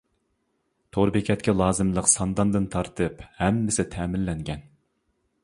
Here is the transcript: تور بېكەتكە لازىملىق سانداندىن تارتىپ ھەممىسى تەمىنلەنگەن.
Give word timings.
تور 0.95 1.11
بېكەتكە 1.17 1.55
لازىملىق 1.57 2.09
سانداندىن 2.13 2.67
تارتىپ 2.77 3.23
ھەممىسى 3.43 3.87
تەمىنلەنگەن. 3.99 4.67